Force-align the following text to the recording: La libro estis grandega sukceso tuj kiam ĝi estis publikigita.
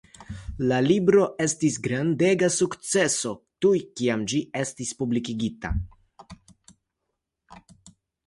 La 0.69 0.77
libro 0.83 1.25
estis 1.43 1.75
grandega 1.87 2.47
sukceso 2.55 3.33
tuj 3.65 3.75
kiam 4.01 4.23
ĝi 4.33 4.41
estis 4.63 4.93
publikigita. 5.01 5.73